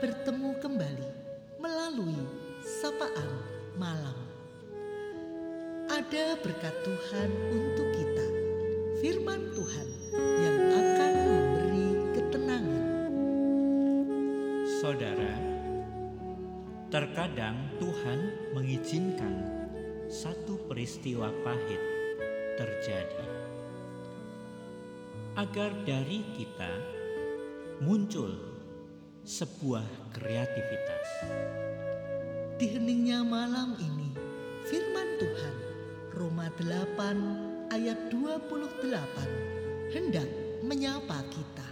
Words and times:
bertemu 0.00 0.56
kembali 0.64 1.08
melalui 1.60 2.24
sapaan 2.64 3.28
malam. 3.76 4.16
Ada 5.92 6.40
berkat 6.40 6.72
Tuhan 6.80 7.28
untuk 7.52 7.88
kita, 7.92 8.26
firman 9.04 9.52
Tuhan 9.52 9.88
yang 10.16 10.58
akan 10.72 11.12
memberi 11.20 11.88
ketenangan. 12.16 12.86
Saudara, 14.80 15.36
terkadang 16.88 17.60
Tuhan 17.76 18.18
mengizinkan 18.56 19.36
satu 20.08 20.64
peristiwa 20.64 21.28
pahit 21.44 21.82
terjadi 22.56 23.28
agar 25.36 25.76
dari 25.84 26.24
kita 26.40 26.72
muncul 27.84 28.49
sebuah 29.24 29.84
kreativitas. 30.16 31.08
Di 32.56 32.76
heningnya 32.76 33.24
malam 33.24 33.76
ini, 33.76 34.12
firman 34.68 35.08
Tuhan 35.20 35.56
Roma 36.16 36.48
8 36.56 37.72
ayat 37.72 37.98
28 38.12 39.92
hendak 39.92 40.28
menyapa 40.64 41.20
kita. 41.32 41.68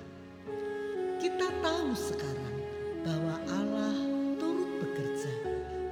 Kita 1.18 1.48
tahu 1.60 1.92
sekarang 1.96 2.56
bahwa 3.04 3.36
Allah 3.52 3.96
turut 4.36 4.70
bekerja 4.84 5.34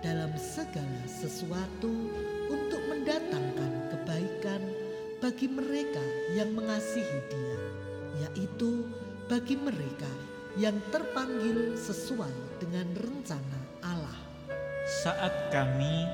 dalam 0.04 0.32
segala 0.36 1.02
sesuatu 1.08 1.92
untuk 2.52 2.82
mendatangkan 2.88 3.72
kebaikan 3.92 4.62
bagi 5.18 5.48
mereka 5.48 6.04
yang 6.36 6.52
mengasihi 6.52 7.20
Dia, 7.32 7.60
yaitu 8.28 8.86
bagi 9.26 9.58
mereka 9.58 10.08
yang 10.56 10.80
terpanggil 10.88 11.76
sesuai 11.76 12.32
dengan 12.56 12.88
rencana 12.96 13.60
Allah. 13.84 14.16
Saat 15.04 15.52
kami 15.52 16.08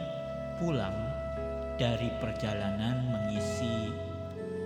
pulang 0.58 0.98
dari 1.78 2.10
perjalanan 2.18 3.06
mengisi 3.06 3.94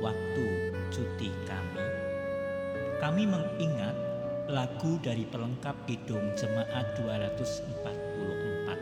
waktu 0.01 0.73
cuti 0.89 1.29
kami, 1.45 1.87
kami 3.05 3.29
mengingat 3.29 3.93
lagu 4.49 4.97
dari 5.05 5.29
pelengkap 5.29 5.77
Kidung 5.85 6.25
Jemaat 6.41 6.97
244. 6.97 8.81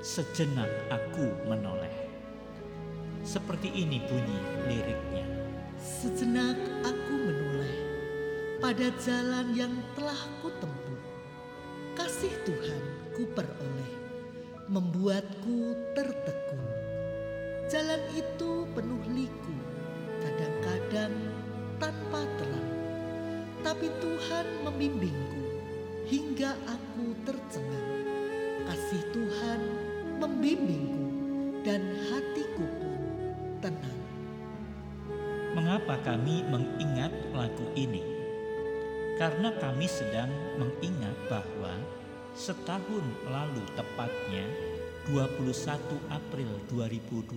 Sejenak 0.00 0.72
aku 0.88 1.28
menoleh. 1.44 2.08
Seperti 3.20 3.68
ini 3.76 4.00
bunyi 4.08 4.40
liriknya. 4.64 5.28
Sejenak 5.76 6.56
aku 6.80 7.19
pada 8.60 8.92
jalan 9.00 9.56
yang 9.56 9.72
telah 9.96 10.20
kutempuh. 10.44 11.00
Kasih 11.96 12.32
Tuhan 12.44 12.84
ku 13.16 13.24
peroleh, 13.32 13.92
membuatku 14.68 15.74
tertegun. 15.96 16.64
Jalan 17.72 18.04
itu 18.12 18.68
penuh 18.76 19.00
liku, 19.16 19.56
kadang-kadang 20.20 21.14
tanpa 21.80 22.20
terang. 22.36 22.70
Tapi 23.64 23.88
Tuhan 24.04 24.46
membimbingku 24.68 25.44
hingga 26.12 26.52
aku 26.68 27.16
tercengang. 27.24 27.90
Kasih 28.68 29.02
Tuhan 29.16 29.60
membimbingku 30.20 31.64
dan 31.64 31.80
hatiku 32.12 32.68
pun 32.68 33.00
tenang. 33.64 34.00
Mengapa 35.56 35.96
kami 36.04 36.44
mengingat? 36.46 37.12
Karena 39.20 39.52
kami 39.52 39.84
sedang 39.84 40.32
mengingat 40.56 41.12
bahwa 41.28 41.76
setahun 42.32 43.04
lalu 43.28 43.60
tepatnya 43.76 44.48
21 45.12 45.76
April 46.08 46.48
2020 46.72 47.36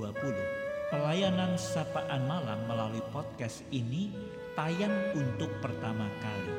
pelayanan 0.88 1.60
sapaan 1.60 2.24
malam 2.24 2.56
melalui 2.72 3.04
podcast 3.12 3.68
ini 3.76 4.16
tayang 4.56 4.96
untuk 5.12 5.52
pertama 5.60 6.08
kali. 6.24 6.56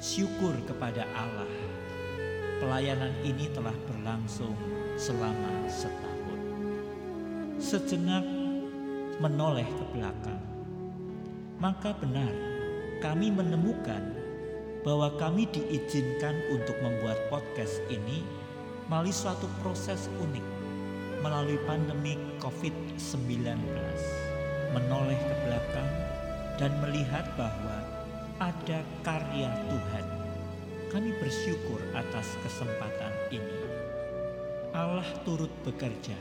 Syukur 0.00 0.56
kepada 0.64 1.04
Allah. 1.12 1.52
Pelayanan 2.64 3.12
ini 3.28 3.52
telah 3.52 3.76
berlangsung 3.84 4.56
selama 4.96 5.68
setahun. 5.68 6.40
Sejenak 7.60 8.24
menoleh 9.20 9.68
ke 9.68 9.84
belakang. 9.92 10.40
Maka 11.60 11.92
benar 12.00 12.53
kami 13.04 13.28
menemukan 13.28 14.00
bahwa 14.80 15.12
kami 15.20 15.44
diizinkan 15.52 16.40
untuk 16.48 16.72
membuat 16.80 17.20
podcast 17.28 17.84
ini 17.92 18.24
melalui 18.88 19.12
suatu 19.12 19.44
proses 19.60 20.08
unik 20.24 20.46
melalui 21.20 21.60
pandemi 21.68 22.16
COVID-19. 22.40 23.60
Menoleh 24.72 25.20
ke 25.20 25.34
belakang 25.44 25.90
dan 26.56 26.72
melihat 26.80 27.28
bahwa 27.36 27.76
ada 28.40 28.80
karya 29.04 29.52
Tuhan. 29.68 30.06
Kami 30.88 31.12
bersyukur 31.20 31.84
atas 31.92 32.40
kesempatan 32.40 33.12
ini. 33.28 33.60
Allah 34.72 35.04
turut 35.28 35.52
bekerja. 35.60 36.16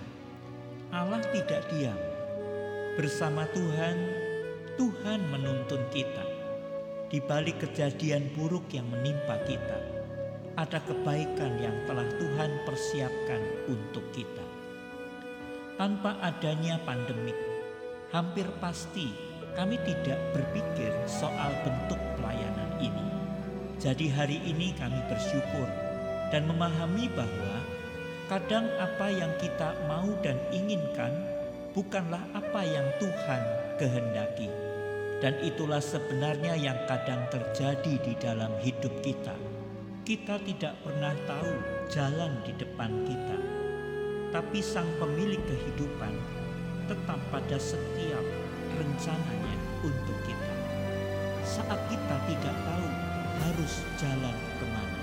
Allah 0.92 1.24
tidak 1.32 1.64
diam. 1.72 2.00
Bersama 3.00 3.48
Tuhan, 3.56 3.98
Tuhan 4.76 5.20
menuntun 5.32 5.80
kita. 5.96 6.33
Di 7.14 7.22
balik 7.22 7.62
kejadian 7.62 8.34
buruk 8.34 8.74
yang 8.74 8.90
menimpa 8.90 9.38
kita, 9.46 9.78
ada 10.58 10.82
kebaikan 10.82 11.62
yang 11.62 11.78
telah 11.86 12.10
Tuhan 12.18 12.66
persiapkan 12.66 13.70
untuk 13.70 14.02
kita. 14.18 14.42
Tanpa 15.78 16.18
adanya 16.26 16.82
pandemik, 16.82 17.38
hampir 18.10 18.50
pasti 18.58 19.14
kami 19.54 19.78
tidak 19.86 20.18
berpikir 20.34 20.90
soal 21.06 21.54
bentuk 21.62 22.02
pelayanan 22.18 22.82
ini. 22.82 23.06
Jadi 23.78 24.10
hari 24.10 24.42
ini 24.50 24.74
kami 24.74 24.98
bersyukur 25.06 25.70
dan 26.34 26.50
memahami 26.50 27.14
bahwa 27.14 27.62
kadang 28.26 28.66
apa 28.82 29.14
yang 29.14 29.30
kita 29.38 29.78
mau 29.86 30.10
dan 30.26 30.42
inginkan 30.50 31.14
bukanlah 31.78 32.26
apa 32.34 32.66
yang 32.66 32.90
Tuhan 32.98 33.42
kehendaki. 33.78 34.63
Dan 35.24 35.40
itulah 35.40 35.80
sebenarnya 35.80 36.52
yang 36.60 36.76
kadang 36.84 37.24
terjadi 37.32 37.96
di 37.96 38.12
dalam 38.20 38.52
hidup 38.60 38.92
kita. 39.00 39.32
Kita 40.04 40.36
tidak 40.44 40.76
pernah 40.84 41.16
tahu 41.24 41.54
jalan 41.88 42.44
di 42.44 42.52
depan 42.60 42.92
kita. 43.08 43.40
Tapi 44.36 44.60
sang 44.60 44.92
pemilik 45.00 45.40
kehidupan 45.48 46.12
tetap 46.92 47.24
pada 47.32 47.56
setiap 47.56 48.20
rencananya 48.76 49.56
untuk 49.80 50.18
kita. 50.28 50.56
Saat 51.48 51.80
kita 51.88 52.16
tidak 52.28 52.56
tahu 52.68 52.88
harus 53.48 53.74
jalan 53.96 54.36
ke 54.60 54.66
mana. 54.68 55.00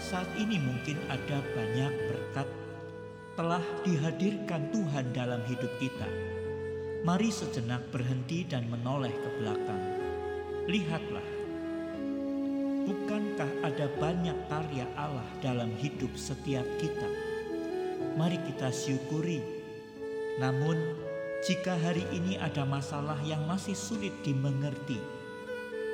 Saat 0.00 0.32
ini 0.40 0.56
mungkin 0.56 0.96
ada 1.12 1.44
banyak 1.52 1.92
berkat 2.08 2.48
telah 3.36 3.64
dihadirkan 3.84 4.72
Tuhan 4.72 5.12
dalam 5.12 5.44
hidup 5.44 5.72
kita. 5.76 6.08
Mari 7.04 7.28
sejenak 7.28 7.92
berhenti 7.92 8.48
dan 8.48 8.64
menoleh 8.72 9.12
ke 9.12 9.28
belakang. 9.36 9.84
Lihatlah, 10.64 11.28
bukankah 12.88 13.60
ada 13.60 13.92
banyak 14.00 14.32
karya 14.48 14.88
Allah 14.96 15.28
dalam 15.44 15.68
hidup 15.76 16.08
setiap 16.16 16.64
kita? 16.80 17.10
Mari 18.16 18.40
kita 18.48 18.72
syukuri. 18.72 19.36
Namun, 20.40 20.80
jika 21.44 21.76
hari 21.76 22.08
ini 22.08 22.40
ada 22.40 22.64
masalah 22.64 23.20
yang 23.20 23.44
masih 23.44 23.76
sulit 23.76 24.16
dimengerti, 24.24 24.96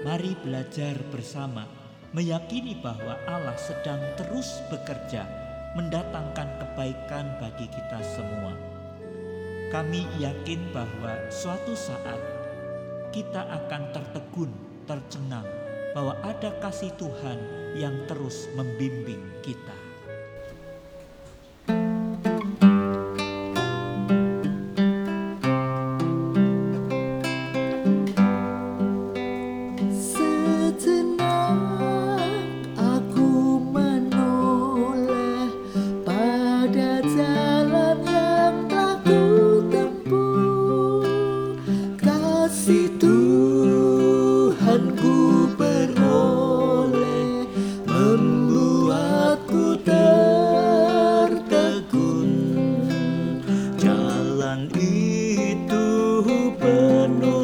mari 0.06 0.38
belajar 0.46 0.94
bersama 1.10 1.66
meyakini 2.14 2.78
bahwa 2.78 3.18
Allah 3.26 3.58
sedang 3.58 3.98
terus 4.14 4.62
bekerja 4.70 5.26
mendatangkan 5.74 6.54
kebaikan 6.62 7.34
bagi 7.42 7.66
kita 7.66 7.98
semua. 8.14 8.69
Kami 9.70 10.02
yakin 10.18 10.74
bahwa 10.74 11.30
suatu 11.30 11.78
saat 11.78 12.18
kita 13.14 13.38
akan 13.38 13.94
tertegun, 13.94 14.50
tercengang 14.82 15.46
bahwa 15.94 16.18
ada 16.26 16.50
kasih 16.58 16.90
Tuhan 16.98 17.38
yang 17.78 17.94
terus 18.10 18.50
membimbing 18.58 19.22
kita. 19.46 19.89
Tuhanku 42.88 44.64
beroleh 45.52 47.44
membuatku 47.84 49.76
terkejut, 49.84 51.44
Jalan 53.76 54.72
itu 54.80 55.86
penuh. 56.56 57.39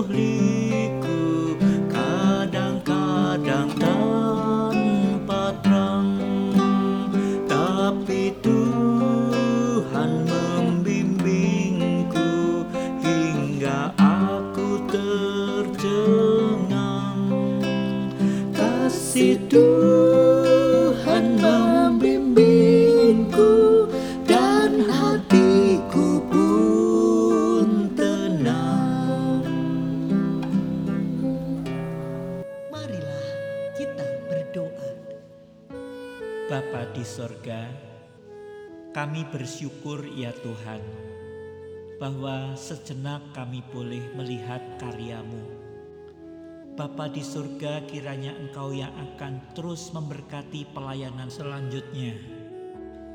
Kasih 19.16 19.40
Tuhan 19.48 21.40
membimbingku 21.40 23.88
Dan 24.28 24.84
hatiku 24.92 26.20
pun 26.28 27.96
tenang 27.96 29.40
Marilah 32.68 33.28
kita 33.80 34.04
berdoa. 34.28 34.92
Bapa 36.52 36.84
di 36.92 37.00
sorga, 37.00 37.72
kami 38.92 39.24
bersyukur 39.32 40.04
ya 40.12 40.36
Tuhan, 40.44 40.84
bahwa 41.96 42.52
sejenak 42.52 43.24
kami 43.32 43.64
boleh 43.72 44.12
melihat 44.12 44.60
karyamu. 44.76 45.65
Bapa 46.76 47.08
di 47.08 47.24
surga 47.24 47.88
kiranya 47.88 48.36
Engkau 48.36 48.68
yang 48.68 48.92
akan 48.92 49.56
terus 49.56 49.96
memberkati 49.96 50.76
pelayanan 50.76 51.32
selanjutnya. 51.32 52.12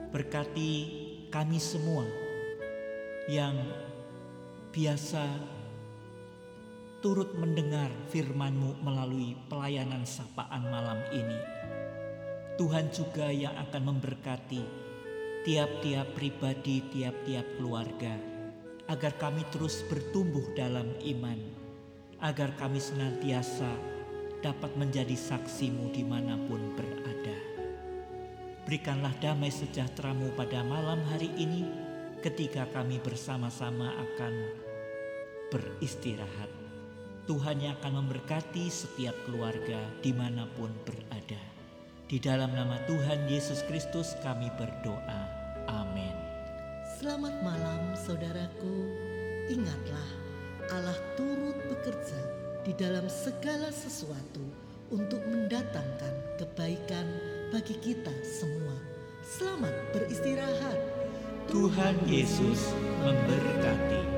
Berkati 0.09 0.71
kami 1.29 1.61
semua 1.61 2.01
yang 3.29 3.53
biasa 4.73 5.21
turut 7.05 7.37
mendengar 7.37 7.93
firman-Mu 8.09 8.81
melalui 8.81 9.37
pelayanan 9.45 10.09
sapaan 10.09 10.65
malam 10.65 10.97
ini. 11.13 11.39
Tuhan 12.57 12.89
juga 12.89 13.29
yang 13.29 13.53
akan 13.61 13.93
memberkati 13.93 14.61
tiap-tiap 15.45 16.17
pribadi, 16.17 16.81
tiap-tiap 16.89 17.45
keluarga, 17.61 18.17
agar 18.89 19.13
kami 19.21 19.45
terus 19.53 19.85
bertumbuh 19.85 20.49
dalam 20.57 20.97
iman, 21.13 21.60
agar 22.21 22.53
kami 22.55 22.77
senantiasa 22.77 23.69
dapat 24.45 24.73
menjadi 24.77 25.13
saksimu 25.17 25.89
di 25.93 26.05
mana 26.05 26.37
pun 26.49 26.77
berada. 26.77 27.37
Berikanlah 28.65 29.13
damai 29.17 29.49
sejahteramu 29.49 30.33
pada 30.37 30.61
malam 30.61 31.01
hari 31.09 31.33
ini 31.33 31.65
ketika 32.21 32.69
kami 32.69 33.01
bersama-sama 33.01 33.89
akan 33.97 34.33
beristirahat. 35.49 36.49
Tuhan 37.25 37.61
yang 37.61 37.77
akan 37.81 38.05
memberkati 38.05 38.69
setiap 38.69 39.13
keluarga 39.25 39.81
di 40.01 40.13
mana 40.13 40.45
pun 40.57 40.69
berada. 40.85 41.41
Di 42.05 42.17
dalam 42.21 42.53
nama 42.53 42.75
Tuhan 42.85 43.29
Yesus 43.29 43.65
Kristus 43.65 44.13
kami 44.21 44.49
berdoa. 44.57 45.21
Amin. 45.69 46.13
Selamat 46.97 47.33
malam 47.41 47.93
saudaraku. 47.97 48.93
Ingatlah 49.49 50.30
Allah 50.71 50.95
turut 51.19 51.59
bekerja 51.67 52.21
di 52.63 52.71
dalam 52.79 53.03
segala 53.11 53.67
sesuatu 53.75 54.39
untuk 54.87 55.19
mendatangkan 55.27 56.39
kebaikan 56.39 57.03
bagi 57.51 57.75
kita 57.83 58.15
semua. 58.23 58.79
Selamat 59.19 59.75
beristirahat. 59.91 60.79
Tuhan 61.51 61.99
Yesus 62.07 62.71
memberkati. 63.03 64.10